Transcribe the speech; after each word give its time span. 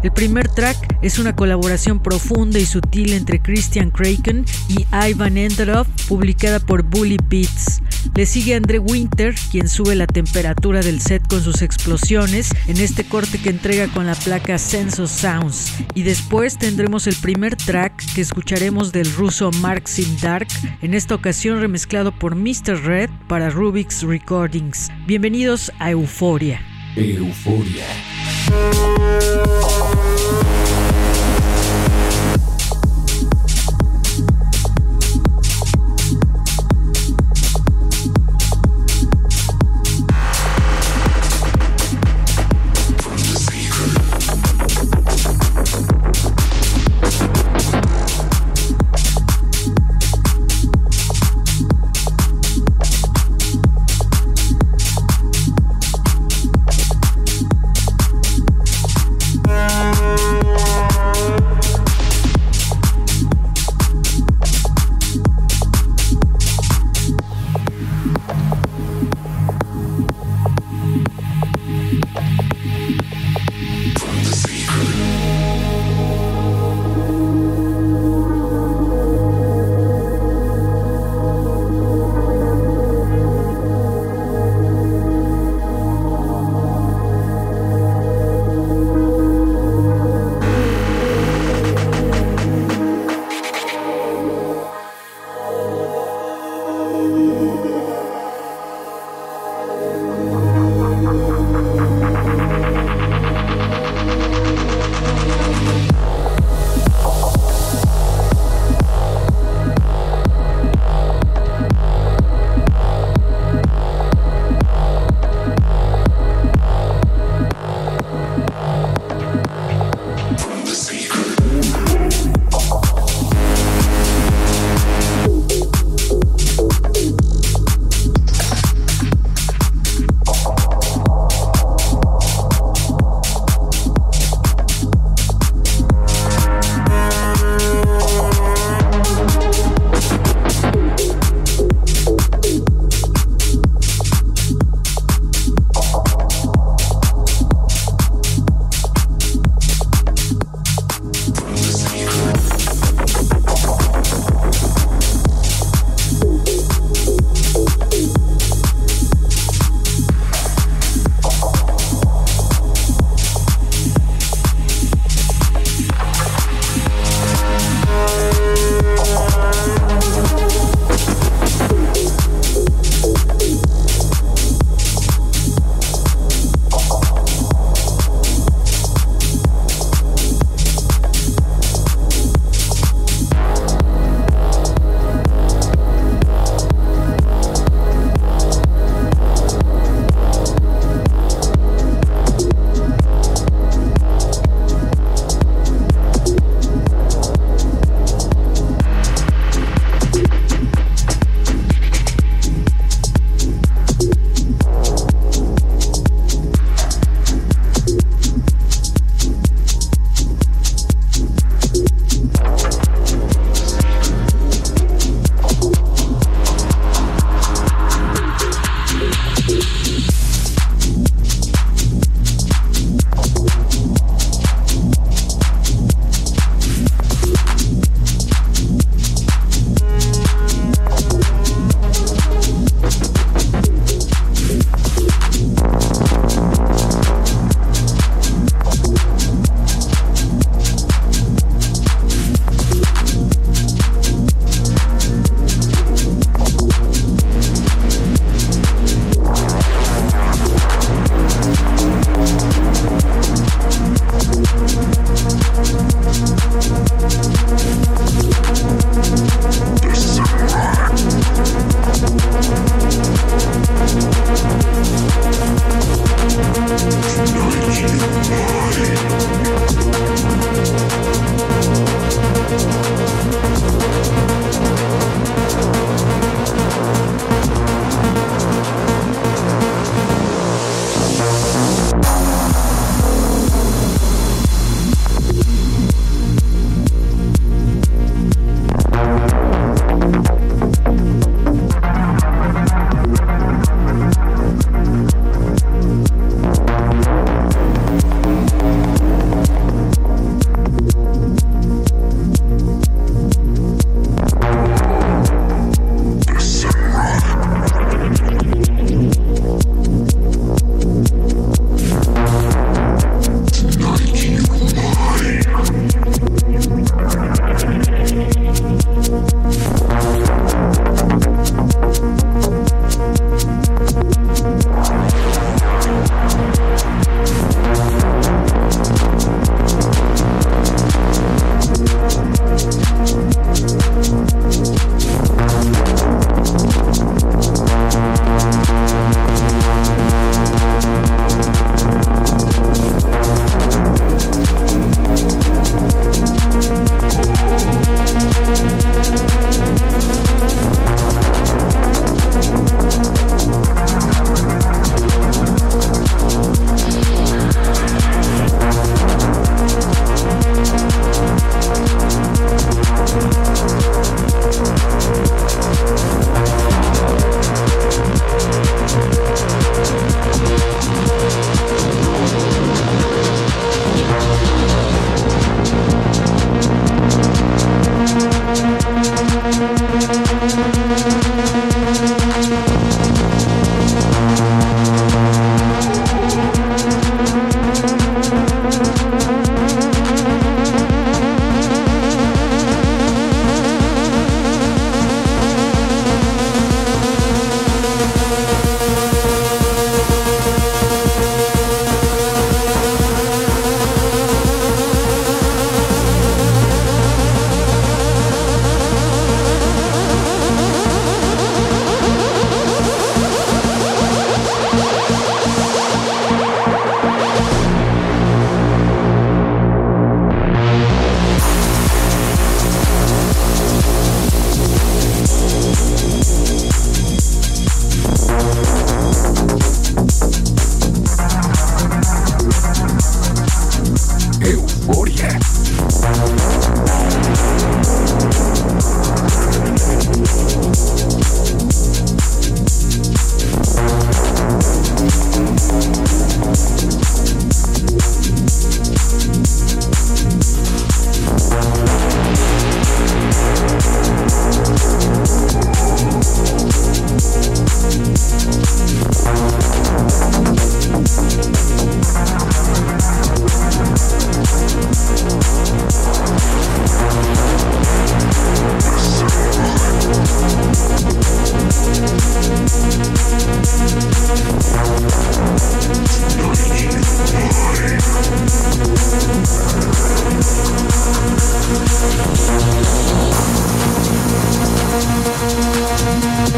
El 0.03 0.13
primer 0.13 0.49
track 0.49 0.99
es 1.03 1.19
una 1.19 1.35
colaboración 1.35 2.01
profunda 2.01 2.59
y 2.59 2.67
sutil 2.67 3.13
entre 3.13 3.41
Christian 3.41 3.91
Kraken 3.91 4.45
y 4.69 4.87
Ivan 4.93 5.37
Enderov, 5.37 5.87
publicada 6.09 6.61
por 6.61 6.83
Bully 6.83 7.17
Beats. 7.29 7.83
Le 8.15 8.25
sigue 8.25 8.55
André 8.55 8.79
Winter, 8.79 9.35
quien 9.51 9.69
sube 9.69 9.95
la 9.95 10.07
temperatura 10.07 10.81
del 10.81 11.01
set 11.01 11.27
con 11.27 11.43
sus 11.43 11.63
explosiones 11.63 12.51
en 12.67 12.79
este 12.79 13.05
corte 13.05 13.39
que 13.39 13.51
entrega 13.51 13.89
con 13.89 14.07
la 14.07 14.15
placa 14.15 14.59
Sense 14.59 15.03
of 15.03 15.11
Sounds. 15.11 15.73
Y 15.95 16.03
después 16.03 16.57
tendremos 16.57 17.07
el 17.07 17.17
primer 17.17 17.57
track 17.57 17.95
que 18.15 18.21
escucharemos 18.21 18.93
del 18.93 19.13
ruso 19.13 19.51
Mark 19.61 19.85
Dark, 20.23 20.49
en 20.83 20.95
esta 20.95 21.15
ocasión 21.15 21.61
remezclado 21.61 22.13
por 22.13 22.37
Mr. 22.37 22.81
Red 22.85 23.11
para 23.29 23.51
Rubik's 23.51 24.03
Recordings. 24.03 24.91
Bienvenidos 25.07 25.73
a 25.79 25.91
Euforia. 25.91 26.76
Euforia. 26.97 27.85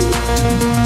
Música 0.00 0.77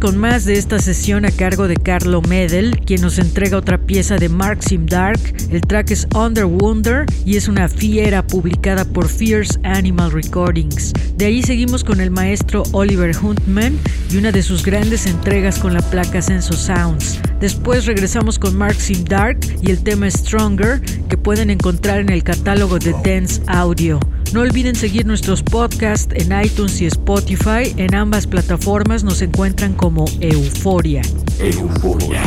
Con 0.00 0.16
más 0.16 0.44
de 0.44 0.52
esta 0.52 0.78
sesión 0.78 1.24
a 1.24 1.30
cargo 1.32 1.66
de 1.66 1.74
Carlo 1.74 2.22
Medel, 2.22 2.78
quien 2.86 3.00
nos 3.00 3.18
entrega 3.18 3.56
otra 3.56 3.78
pieza 3.78 4.16
de 4.16 4.28
Mark 4.28 4.62
Sim 4.62 4.86
Dark. 4.86 5.18
El 5.50 5.60
track 5.60 5.90
es 5.90 6.06
Under 6.14 6.44
Wonder 6.44 7.04
y 7.26 7.36
es 7.36 7.48
una 7.48 7.68
fiera 7.68 8.24
publicada 8.24 8.84
por 8.84 9.08
Fierce 9.08 9.58
Animal 9.64 10.12
Recordings. 10.12 10.92
De 11.16 11.26
ahí 11.26 11.42
seguimos 11.42 11.82
con 11.82 12.00
el 12.00 12.12
maestro 12.12 12.62
Oliver 12.70 13.10
Huntman 13.20 13.76
y 14.08 14.18
una 14.18 14.30
de 14.30 14.42
sus 14.42 14.64
grandes 14.64 15.04
entregas 15.06 15.58
con 15.58 15.74
la 15.74 15.82
placa 15.82 16.22
Senso 16.22 16.52
Sounds. 16.52 17.18
Después 17.40 17.86
regresamos 17.86 18.38
con 18.38 18.56
Mark 18.56 18.76
Sim 18.76 19.02
Dark 19.02 19.40
y 19.60 19.72
el 19.72 19.82
tema 19.82 20.08
Stronger, 20.08 20.80
que 21.08 21.18
pueden 21.18 21.50
encontrar 21.50 21.98
en 21.98 22.10
el 22.10 22.22
catálogo 22.22 22.78
de 22.78 22.94
Dance 23.04 23.42
Audio. 23.48 23.98
No 24.32 24.40
olviden 24.40 24.74
seguir 24.74 25.06
nuestros 25.06 25.42
podcasts 25.42 26.14
en 26.14 26.38
iTunes 26.44 26.80
y 26.82 26.86
Spotify. 26.86 27.74
En 27.78 27.94
ambas 27.94 28.26
plataformas 28.26 29.02
nos 29.02 29.22
encuentran 29.22 29.72
como 29.72 30.04
Euforia. 30.20 31.00
Euforia. 31.40 32.22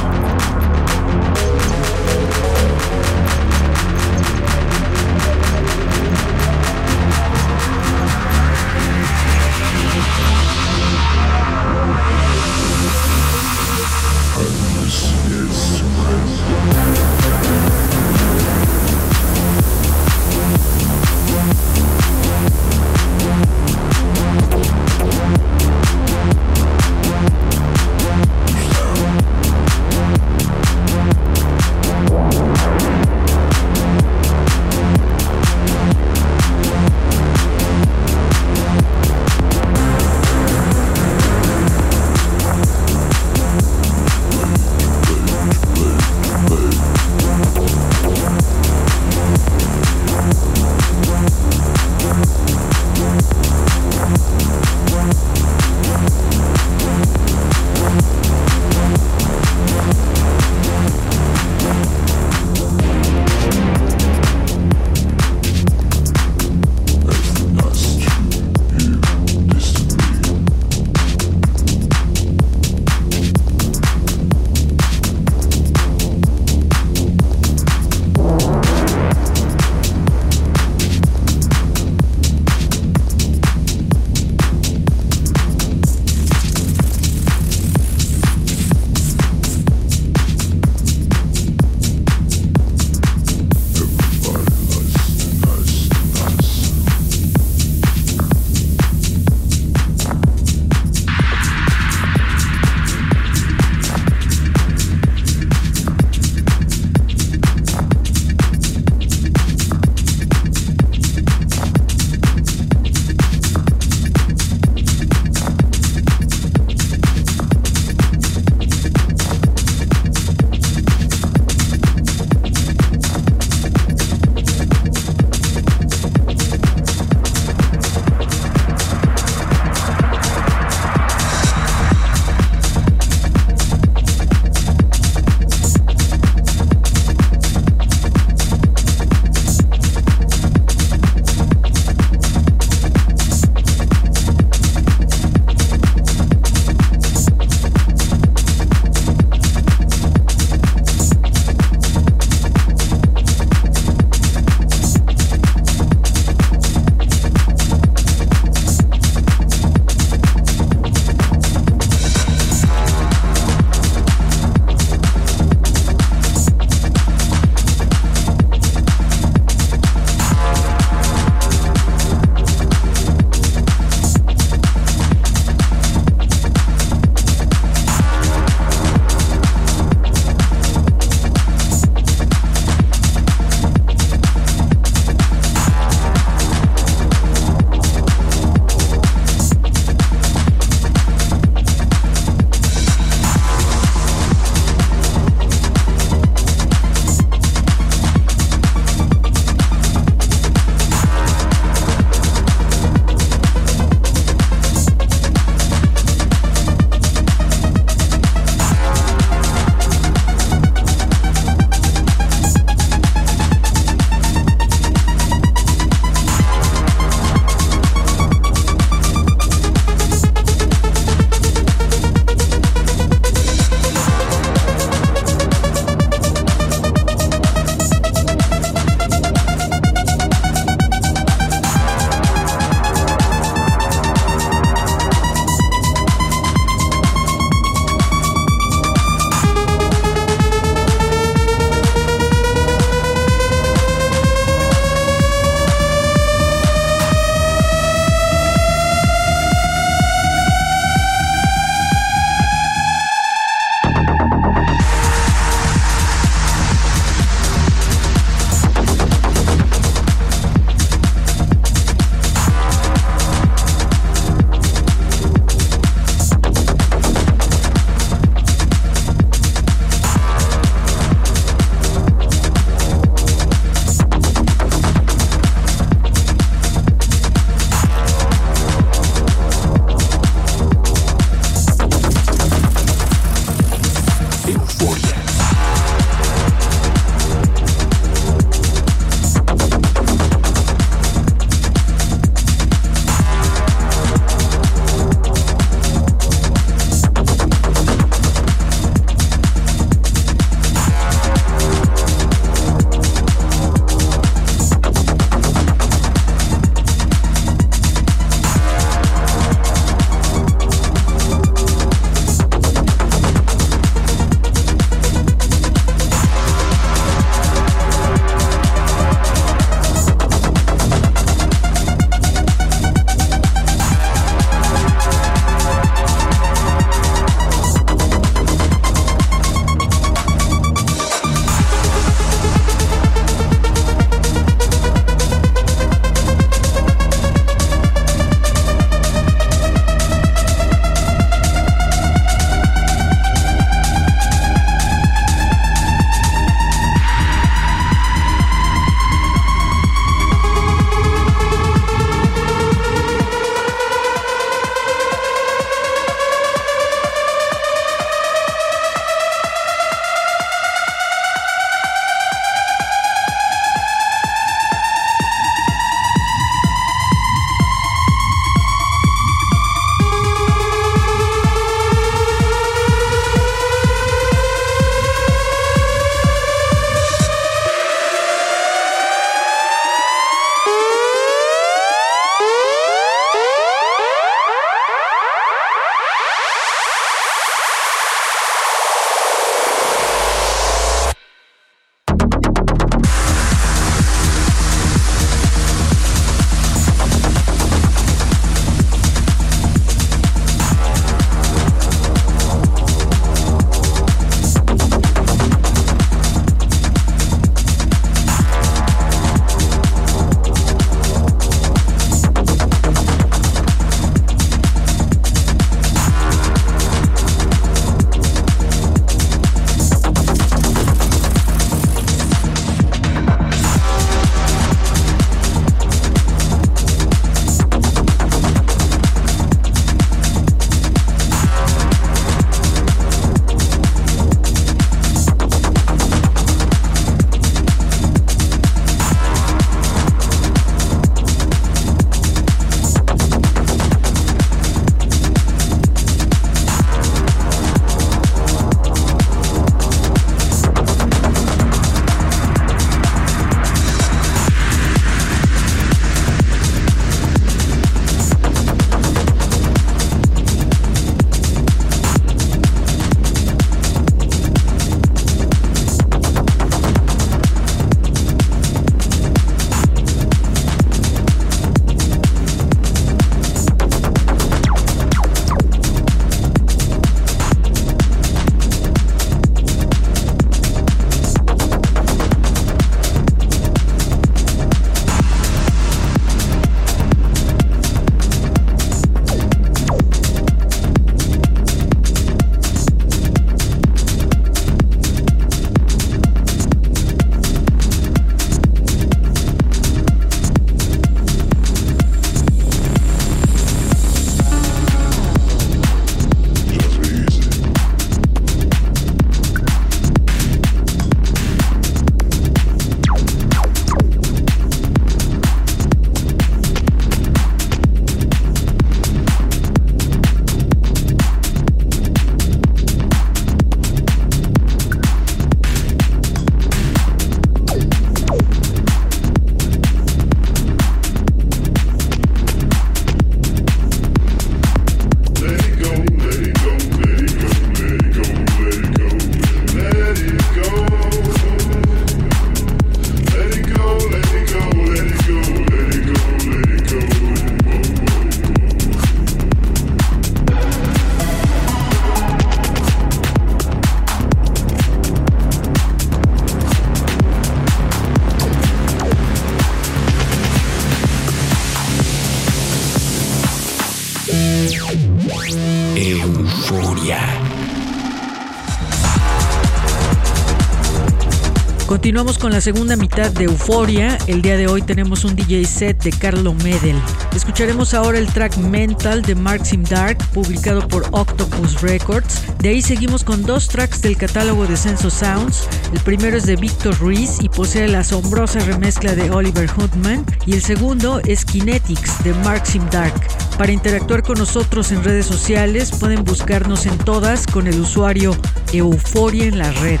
Con 572.40 572.52
la 572.52 572.60
segunda 572.60 572.96
mitad 572.96 573.30
de 573.30 573.44
Euforia. 573.44 574.16
El 574.26 574.40
día 574.40 574.56
de 574.56 574.66
hoy 574.66 574.80
tenemos 574.80 575.24
un 575.24 575.36
DJ 575.36 575.64
set 575.66 576.02
de 576.02 576.10
Carlo 576.10 576.54
Medel. 576.54 576.96
Escucharemos 577.34 577.92
ahora 577.92 578.18
el 578.18 578.26
track 578.26 578.56
Mental 578.56 579.20
de 579.22 579.34
Maxim 579.34 579.84
Dark, 579.84 580.16
publicado 580.32 580.86
por 580.88 581.06
Octopus 581.10 581.82
Records. 581.82 582.42
De 582.58 582.70
ahí 582.70 582.80
seguimos 582.80 583.24
con 583.24 583.42
dos 583.42 583.68
tracks 583.68 584.00
del 584.00 584.16
catálogo 584.16 584.66
de 584.66 584.76
Senso 584.76 585.10
Sounds. 585.10 585.68
El 585.92 586.00
primero 586.00 586.36
es 586.36 586.46
de 586.46 586.56
Victor 586.56 586.98
Ruiz 586.98 587.36
y 587.40 587.48
posee 587.50 587.88
la 587.88 588.00
asombrosa 588.00 588.60
remezcla 588.60 589.14
de 589.14 589.30
Oliver 589.30 589.68
Hoodman. 589.76 590.24
Y 590.46 590.54
el 590.54 590.62
segundo 590.62 591.20
es 591.26 591.44
Kinetics 591.44 592.24
de 592.24 592.32
Maxim 592.34 592.88
Dark. 592.90 593.20
Para 593.58 593.72
interactuar 593.72 594.22
con 594.22 594.38
nosotros 594.38 594.90
en 594.92 595.04
redes 595.04 595.26
sociales 595.26 595.90
pueden 595.90 596.24
buscarnos 596.24 596.86
en 596.86 596.96
todas 596.98 597.46
con 597.46 597.66
el 597.66 597.78
usuario 597.78 598.34
Euforia 598.72 599.44
en 599.44 599.58
la 599.58 599.70
red. 599.72 600.00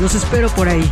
Los 0.00 0.14
espero 0.14 0.48
por 0.48 0.66
ahí. 0.66 0.90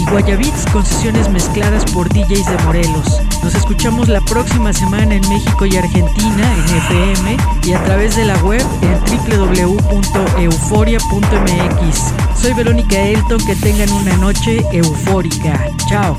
Guayabits 0.09 0.65
con 0.71 0.85
sesiones 0.85 1.29
mezcladas 1.29 1.83
por 1.91 2.07
DJs 2.09 2.45
de 2.45 2.57
Morelos. 2.65 3.21
Nos 3.43 3.55
escuchamos 3.55 4.07
la 4.09 4.21
próxima 4.21 4.71
semana 4.73 5.15
en 5.15 5.27
México 5.29 5.65
y 5.65 5.75
Argentina 5.77 6.53
en 6.55 6.63
FM 6.77 7.37
y 7.63 7.73
a 7.73 7.83
través 7.83 8.15
de 8.15 8.25
la 8.25 8.37
web 8.43 8.61
en 8.81 8.99
www.euforia.mx. 9.29 12.13
Soy 12.41 12.53
Verónica 12.53 12.99
Elton, 13.01 13.43
que 13.45 13.55
tengan 13.55 13.91
una 13.91 14.15
noche 14.17 14.63
eufórica. 14.71 15.67
Chao. 15.89 16.17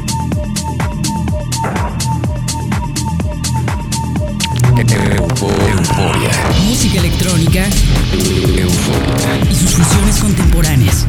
Euforia. 4.76 6.30
Música 6.66 6.98
electrónica 6.98 7.64
Euforia. 8.12 9.50
y 9.50 9.54
sus 9.54 9.70
fusiones 9.70 10.18
contemporáneas. 10.18 11.06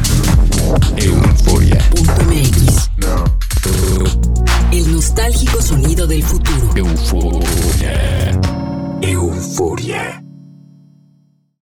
Euforia. 0.96 1.78
Punto 1.90 2.12
MX. 2.24 2.90
El 4.72 4.92
nostálgico 4.92 5.62
sonido 5.62 6.06
del 6.06 6.22
futuro. 6.22 6.72
Euforia. 6.74 8.40
Euforia. 9.00 10.25